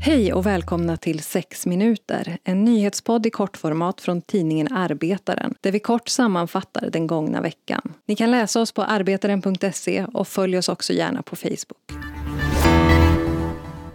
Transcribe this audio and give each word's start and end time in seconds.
Hej 0.00 0.32
och 0.32 0.46
välkomna 0.46 0.96
till 0.96 1.22
6 1.22 1.66
minuter, 1.66 2.38
en 2.44 2.64
nyhetspodd 2.64 3.26
i 3.26 3.30
kortformat 3.30 4.00
från 4.00 4.22
tidningen 4.22 4.72
Arbetaren 4.72 5.54
där 5.60 5.72
vi 5.72 5.80
kort 5.80 6.08
sammanfattar 6.08 6.90
den 6.90 7.06
gångna 7.06 7.40
veckan. 7.40 7.92
Ni 8.06 8.16
kan 8.16 8.30
läsa 8.30 8.60
oss 8.60 8.72
på 8.72 8.82
arbetaren.se 8.82 10.04
och 10.04 10.28
följ 10.28 10.58
oss 10.58 10.68
också 10.68 10.92
gärna 10.92 11.22
på 11.22 11.36
Facebook. 11.36 11.92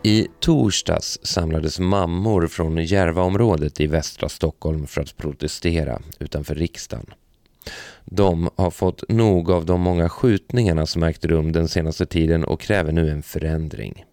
I 0.04 0.28
torsdags 0.40 1.20
samlades 1.24 1.80
mammor 1.80 2.48
från 2.48 2.78
Järvaområdet 2.78 3.80
i 3.80 3.88
västra 3.88 4.30
Stockholm 4.30 4.88
för 4.88 5.02
att 5.02 5.18
protestera 5.18 6.02
utanför 6.20 6.56
riksdagen. 6.56 7.06
De 8.12 8.50
har 8.56 8.72
fått 8.72 9.04
nog 9.10 9.52
av 9.52 9.66
de 9.66 9.82
många 9.82 10.10
skjutningarna 10.10 10.86
som 10.86 11.04
ägt 11.04 11.26
rum 11.26 11.52
den 11.52 11.68
senaste 11.68 12.06
tiden 12.06 12.44
och 12.44 12.62
kräver 12.62 12.92
nu 12.92 13.10
en 13.10 13.24
förändring. 13.24 14.06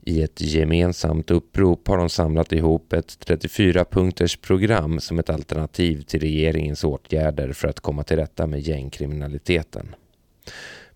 I 0.00 0.22
ett 0.22 0.40
gemensamt 0.40 1.30
upprop 1.30 1.88
har 1.88 1.98
de 1.98 2.08
samlat 2.08 2.52
ihop 2.52 2.92
ett 2.92 3.26
34-punkters 3.26 4.40
program 4.40 5.00
som 5.00 5.18
ett 5.18 5.30
alternativ 5.30 6.02
till 6.02 6.20
regeringens 6.20 6.84
åtgärder 6.84 7.52
för 7.52 7.68
att 7.68 7.80
komma 7.80 8.02
till 8.02 8.16
rätta 8.16 8.46
med 8.46 8.60
gängkriminaliteten. 8.60 9.94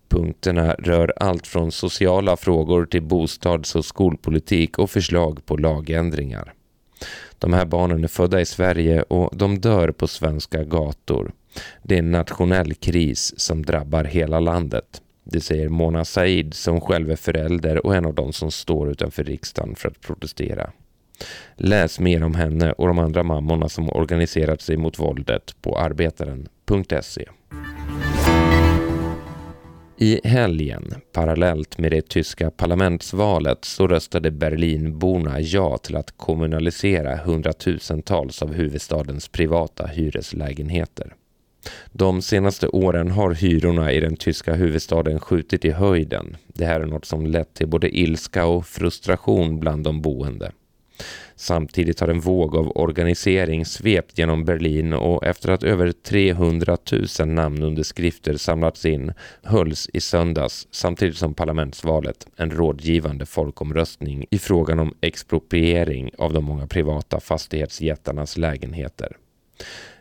Punkterna 0.07 0.73
rör 0.73 1.13
allt 1.17 1.47
från 1.47 1.71
sociala 1.71 2.37
frågor 2.37 2.85
till 2.85 3.03
bostads- 3.03 3.75
och 3.75 3.85
skolpolitik 3.85 4.79
och 4.79 4.89
förslag 4.89 5.45
på 5.45 5.57
lagändringar. 5.57 6.53
De 7.43 7.53
här 7.53 7.65
barnen 7.65 8.03
är 8.03 8.07
födda 8.07 8.41
i 8.41 8.45
Sverige 8.45 9.01
och 9.01 9.37
de 9.37 9.59
dör 9.59 9.91
på 9.91 10.07
svenska 10.07 10.63
gator. 10.63 11.31
Det 11.81 11.95
är 11.95 11.99
en 11.99 12.11
nationell 12.11 12.73
kris 12.73 13.33
som 13.37 13.65
drabbar 13.65 14.03
hela 14.03 14.39
landet. 14.39 15.01
Det 15.23 15.41
säger 15.41 15.69
Mona 15.69 16.05
Said 16.05 16.53
som 16.53 16.81
själv 16.81 17.11
är 17.11 17.15
förälder 17.15 17.85
och 17.85 17.95
en 17.95 18.05
av 18.05 18.13
de 18.13 18.33
som 18.33 18.51
står 18.51 18.91
utanför 18.91 19.23
riksdagen 19.23 19.75
för 19.75 19.89
att 19.89 20.01
protestera. 20.01 20.71
Läs 21.55 21.99
mer 21.99 22.23
om 22.23 22.35
henne 22.35 22.71
och 22.71 22.87
de 22.87 22.99
andra 22.99 23.23
mammorna 23.23 23.69
som 23.69 23.89
organiserat 23.89 24.61
sig 24.61 24.77
mot 24.77 24.99
våldet 24.99 25.55
på 25.61 25.79
arbetaren.se. 25.79 27.25
I 29.97 30.19
helgen, 30.23 30.93
parallellt 31.11 31.77
med 31.77 31.91
det 31.91 32.09
tyska 32.09 32.51
parlamentsvalet, 32.51 33.65
så 33.65 33.87
röstade 33.87 34.31
Berlinborna 34.31 35.41
ja 35.41 35.77
till 35.77 35.95
att 35.95 36.17
kommunalisera 36.17 37.15
hundratusentals 37.15 38.41
av 38.41 38.53
huvudstadens 38.53 39.27
privata 39.27 39.87
hyreslägenheter. 39.87 41.13
De 41.91 42.21
senaste 42.21 42.67
åren 42.67 43.11
har 43.11 43.33
hyrorna 43.33 43.91
i 43.91 43.99
den 43.99 44.15
tyska 44.15 44.53
huvudstaden 44.53 45.19
skjutit 45.19 45.65
i 45.65 45.71
höjden. 45.71 46.37
Det 46.47 46.65
här 46.65 46.81
är 46.81 46.85
något 46.85 47.05
som 47.05 47.25
lett 47.25 47.53
till 47.53 47.67
både 47.67 47.97
ilska 47.97 48.45
och 48.45 48.65
frustration 48.65 49.59
bland 49.59 49.83
de 49.83 50.01
boende. 50.01 50.51
Samtidigt 51.43 51.99
har 51.99 52.07
en 52.07 52.19
våg 52.19 52.55
av 52.55 52.77
organisering 52.77 53.65
svept 53.65 54.17
genom 54.17 54.45
Berlin 54.45 54.93
och 54.93 55.25
efter 55.25 55.51
att 55.51 55.63
över 55.63 55.91
300 55.91 56.77
000 57.19 57.27
namnunderskrifter 57.27 58.37
samlats 58.37 58.85
in 58.85 59.13
hölls 59.41 59.89
i 59.93 60.01
söndags, 60.01 60.67
samtidigt 60.71 61.17
som 61.17 61.33
parlamentsvalet, 61.33 62.27
en 62.35 62.51
rådgivande 62.51 63.25
folkomröstning 63.25 64.25
i 64.29 64.39
frågan 64.39 64.79
om 64.79 64.93
expropriering 65.01 66.11
av 66.17 66.33
de 66.33 66.43
många 66.43 66.67
privata 66.67 67.19
fastighetsjättarnas 67.19 68.37
lägenheter. 68.37 69.17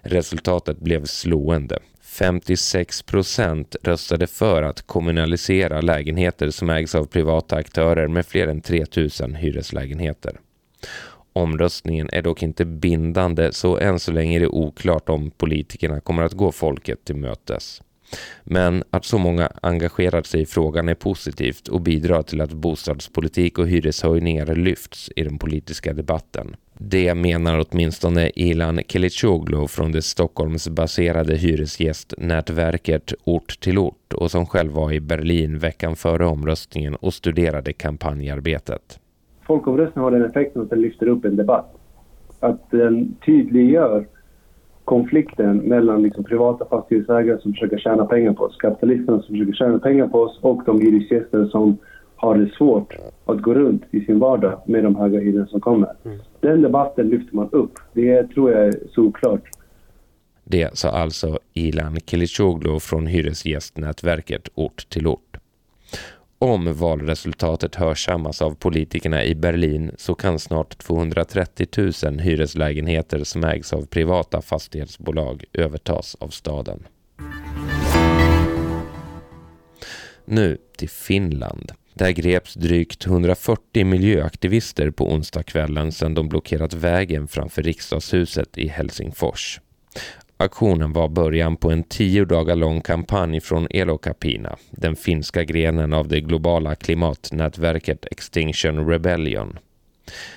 Resultatet 0.01 0.79
blev 0.79 1.05
slående. 1.05 1.79
56 2.03 3.03
procent 3.03 3.77
röstade 3.83 4.27
för 4.27 4.63
att 4.63 4.83
kommunalisera 4.83 5.81
lägenheter 5.81 6.51
som 6.51 6.71
ägs 6.71 6.95
av 6.95 7.05
privata 7.05 7.57
aktörer 7.57 8.09
med 8.09 8.27
fler 8.27 8.49
än 8.49 8.61
3 8.61 8.85
000 9.21 9.35
hyreslägenheter. 9.35 10.37
Omröstningen 11.33 12.11
är 12.13 12.23
dock 12.23 12.43
inte 12.43 12.65
bindande 12.65 13.53
så 13.53 13.79
än 13.79 13.99
så 13.99 14.13
länge 14.13 14.37
är 14.37 14.41
det 14.41 14.49
oklart 14.49 15.09
om 15.09 15.31
politikerna 15.31 16.01
kommer 16.01 16.23
att 16.23 16.33
gå 16.33 16.53
folket 16.53 17.05
till 17.05 17.17
mötes. 17.17 17.83
Men 18.45 18.85
att 18.91 19.05
så 19.05 19.19
många 19.19 19.53
engagerat 19.63 20.27
sig 20.27 20.41
i 20.41 20.47
frågan 20.47 20.89
är 20.89 20.95
positivt 20.95 21.69
och 21.69 21.81
bidrar 21.81 22.23
till 22.23 22.41
att 22.41 22.53
bostadspolitik 22.53 23.59
och 23.59 23.69
hyreshöjningar 23.69 24.55
lyfts 24.55 25.11
i 25.17 25.23
den 25.23 25.39
politiska 25.39 25.93
debatten. 25.93 26.57
Det 26.79 27.15
menar 27.15 27.67
åtminstone 27.71 28.31
Ilan 28.35 28.81
Kelicoglu 28.89 29.69
från 29.69 29.93
det 29.93 30.03
Stockholmsbaserade 30.03 31.37
hyresgästnätverket 31.37 33.15
Ort 33.25 33.61
till 33.61 33.79
ort 33.79 34.13
och 34.13 34.31
som 34.31 34.47
själv 34.47 34.73
var 34.73 34.93
i 34.93 35.01
Berlin 35.01 35.59
veckan 35.59 35.97
före 35.97 36.27
omröstningen 36.27 36.95
och 36.95 37.15
studerade 37.15 37.73
kampanjarbetet. 37.73 38.99
Folkomröstningen 39.47 40.05
har 40.05 40.11
den 40.11 40.31
effekten 40.31 40.63
att 40.63 40.71
den 40.71 40.81
lyfter 40.81 41.09
upp 41.09 41.25
en 41.25 41.37
debatt. 41.37 41.75
Att 42.41 42.71
den 42.71 43.15
tydliggör 43.27 44.07
konflikten 44.85 45.57
mellan 45.57 46.03
liksom 46.03 46.25
privata 46.25 46.65
fastighetsägare 46.65 47.39
som 47.41 47.53
försöker 47.53 47.79
tjäna 47.79 48.07
pengar 48.07 48.33
på 48.33 48.45
oss, 48.45 48.57
kapitalisterna 48.57 49.23
som 49.23 49.35
försöker 49.35 49.53
tjäna 49.53 49.79
pengar 49.79 50.09
på 50.09 50.21
oss 50.21 50.39
och 50.41 50.63
de 50.67 50.81
hyresgäster 50.81 51.45
som 51.45 51.77
har 52.17 52.39
det 52.39 52.53
svårt 52.53 52.97
att 53.25 53.43
gå 53.43 53.55
runt 53.55 53.83
i 53.91 54.01
sin 54.01 54.19
vardag 54.19 54.61
med 54.67 54.85
de 54.85 54.97
höga 54.97 55.21
hyrorna 55.21 55.47
som 55.47 55.61
kommer. 55.61 55.93
Mm. 56.05 56.19
Den 56.41 56.63
debatten 56.63 57.09
lyfter 57.09 57.37
man 57.37 57.49
upp. 57.53 57.73
Det 57.93 58.23
tror 58.25 58.51
jag 58.51 58.67
är 58.67 58.75
såklart. 58.95 59.43
Det 60.45 60.79
sa 60.79 60.89
alltså 60.89 61.39
Ilan 61.53 61.97
Kilicoglu 62.01 62.81
från 62.81 63.07
hyresgästnätverket 63.07 64.49
Ort 64.55 64.89
till 64.89 65.07
ort. 65.07 65.42
Om 66.43 66.75
valresultatet 66.75 67.75
hörsammas 67.75 68.43
av 68.43 68.55
politikerna 68.55 69.25
i 69.25 69.35
Berlin 69.35 69.91
så 69.97 70.15
kan 70.15 70.39
snart 70.39 70.79
230 70.79 71.67
000 72.05 72.19
hyreslägenheter 72.19 73.25
som 73.25 73.45
ägs 73.45 73.73
av 73.73 73.87
privata 73.87 74.43
fastighetsbolag 74.43 75.45
övertas 75.53 76.17
av 76.21 76.29
staden. 76.29 76.87
Nu 80.25 80.59
till 80.77 80.89
Finland. 80.89 81.73
Där 81.95 82.11
greps 82.11 82.55
drygt 82.55 83.07
140 83.07 83.85
miljöaktivister 83.85 84.91
på 84.91 85.13
onsdagskvällen 85.13 85.93
sedan 85.93 86.15
de 86.15 86.29
blockerat 86.29 86.75
vägen 86.75 87.29
framför 87.29 87.63
riksdagshuset 87.63 88.59
i 88.59 88.69
Helsingfors. 88.69 89.61
Aktionen 90.43 90.93
var 90.93 91.09
början 91.09 91.57
på 91.57 91.71
en 91.71 91.83
tio 91.83 92.25
dagar 92.25 92.57
lång 92.57 92.81
kampanj 92.81 93.41
från 93.41 93.67
Elokapina, 93.71 94.57
den 94.71 94.97
finska 94.97 95.45
grenen 95.45 95.93
av 95.93 96.09
det 96.09 96.21
globala 96.21 96.75
klimatnätverket 96.75 98.07
Extinction 98.11 98.89
Rebellion. 98.89 99.59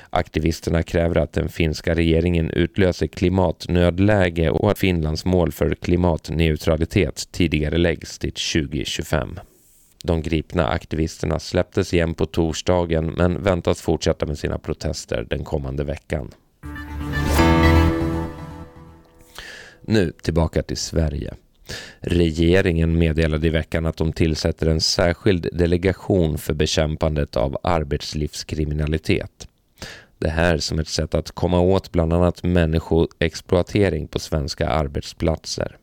Aktivisterna 0.10 0.84
kräver 0.84 1.18
att 1.18 1.34
den 1.34 1.50
finska 1.50 1.96
regeringen 1.96 2.50
utlöser 2.50 3.08
klimatnödläge 3.08 4.50
och 4.50 4.72
att 4.72 4.80
Finlands 4.80 5.26
mål 5.26 5.52
för 5.52 5.76
klimatneutralitet 5.76 7.28
tidigare 7.32 7.78
läggs 7.78 8.20
till 8.20 8.34
2025. 8.54 9.40
De 10.04 10.22
gripna 10.22 10.68
aktivisterna 10.68 11.40
släpptes 11.40 11.94
igen 11.94 12.14
på 12.14 12.26
torsdagen 12.26 13.06
men 13.18 13.44
väntas 13.44 13.82
fortsätta 13.82 14.26
med 14.26 14.38
sina 14.38 14.58
protester 14.58 15.28
den 15.30 15.44
kommande 15.44 15.84
veckan. 15.84 16.32
Nu 19.88 20.12
tillbaka 20.12 20.64
till 20.64 20.78
Sverige. 20.78 21.34
Regeringen 22.00 22.98
meddelade 22.98 23.48
i 23.48 23.50
veckan 23.50 23.86
att 23.86 23.98
de 23.98 24.14
tillsätter 24.14 24.68
en 24.68 24.82
särskild 24.82 25.50
delegation 25.54 26.38
för 26.38 26.54
bekämpandet 26.54 27.36
av 27.36 27.58
arbetslivskriminalitet. 27.64 29.48
Det 30.18 30.30
här 30.30 30.58
som 30.58 30.80
ett 30.80 30.88
sätt 30.88 31.16
att 31.16 31.32
komma 31.32 31.60
åt 31.60 31.92
bland 31.92 32.14
annat 32.14 32.44
människoexploatering 32.44 34.08
på 34.08 34.20
svenska 34.20 34.68
arbetsplatser. 34.68 35.78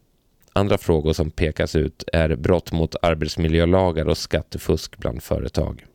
Andra 0.53 0.79
frågor 0.79 1.13
som 1.13 1.31
pekas 1.31 1.77
ut 1.77 2.05
är 2.13 2.37
brott 2.37 2.73
mot 2.73 2.97
arbetsmiljölagar 3.03 4.09
och 4.09 4.19
skattefusk 4.19 4.99
bland 4.99 5.23
företag. 5.23 5.87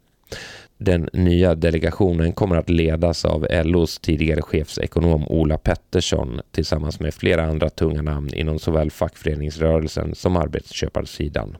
Den 0.78 1.10
nya 1.14 1.56
delegationen 1.56 2.34
kommer 2.34 2.56
att 2.56 2.70
ledas 2.70 3.26
av 3.26 3.48
LOs 3.50 4.00
tidigare 4.00 4.42
chefsekonom 4.42 5.28
Ola 5.28 5.58
Pettersson 5.58 6.42
tillsammans 6.52 7.00
med 7.00 7.14
flera 7.14 7.44
andra 7.44 7.70
tunga 7.70 8.02
namn 8.02 8.34
inom 8.34 8.60
såväl 8.60 8.92
fackföreningsrörelsen 8.92 10.16
som 10.16 10.36
arbetsköparsidan. 10.36 11.58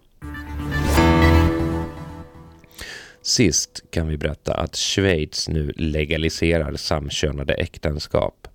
Sist 3.22 3.84
kan 3.90 4.08
vi 4.08 4.18
berätta 4.18 4.54
att 4.54 4.76
Schweiz 4.76 5.50
nu 5.50 5.72
legaliserar 5.76 6.76
samkönade 6.76 7.54
äktenskap. 7.54 8.48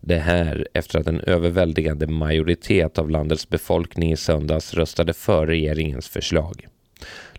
Det 0.00 0.18
här 0.18 0.68
efter 0.74 0.98
att 0.98 1.06
en 1.06 1.20
överväldigande 1.20 2.06
majoritet 2.06 2.98
av 2.98 3.10
landets 3.10 3.48
befolkning 3.48 4.12
i 4.12 4.16
söndags 4.16 4.74
röstade 4.74 5.12
för 5.12 5.46
regeringens 5.46 6.08
förslag. 6.08 6.66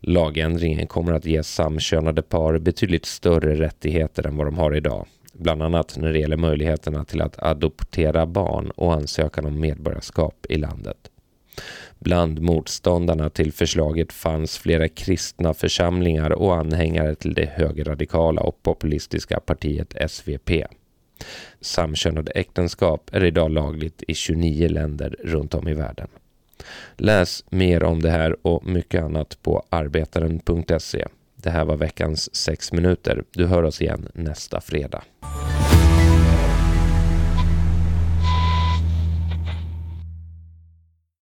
Lagändringen 0.02 0.88
kommer 0.88 1.14
att 1.14 1.26
ge 1.26 1.44
samkönade 1.44 2.22
par 2.22 2.58
betydligt 2.58 3.06
större 3.06 3.56
rättigheter 3.56 4.28
än 4.28 4.38
vad 4.38 4.48
de 4.48 4.58
har 4.58 4.76
idag. 4.76 5.06
Bland 5.34 5.64
annat 5.64 5.98
när 5.98 6.14
det 6.14 6.20
gäller 6.20 6.38
möjligheterna 6.38 7.06
till 7.06 7.22
att 7.22 7.44
adoptera 7.44 8.26
barn 8.26 8.72
och 8.76 8.94
ansökan 8.94 9.46
om 9.46 9.60
medborgarskap 9.60 10.46
i 10.50 10.58
landet. 10.58 10.98
Bland 12.00 12.42
motståndarna 12.42 13.30
till 13.30 13.54
förslaget 13.54 14.14
fanns 14.14 14.58
flera 14.58 14.88
kristna 14.88 15.54
församlingar 15.54 16.32
och 16.32 16.56
anhängare 16.56 17.16
till 17.16 17.34
det 17.34 17.46
högerradikala 17.46 18.42
och 18.42 18.64
populistiska 18.64 19.40
partiet 19.40 19.96
SVP. 20.12 20.52
Samkönade 21.62 22.32
äktenskap 22.32 23.10
är 23.14 23.24
idag 23.24 23.52
lagligt 23.52 24.04
i 24.08 24.14
29 24.14 24.70
länder 24.70 25.16
runt 25.24 25.54
om 25.54 25.68
i 25.68 25.74
världen. 25.74 26.08
Läs 26.98 27.44
mer 27.50 27.84
om 27.84 28.02
det 28.02 28.10
här 28.10 28.48
och 28.48 28.66
mycket 28.66 29.04
annat 29.04 29.38
på 29.42 29.64
arbetaren.se. 29.70 31.06
Det 31.36 31.50
här 31.50 31.66
var 31.66 31.78
veckans 31.78 32.36
6 32.36 32.74
minuter. 32.74 33.24
Du 33.32 33.46
hör 33.46 33.64
oss 33.64 33.82
igen 33.82 34.08
nästa 34.14 34.62
fredag. 34.62 35.04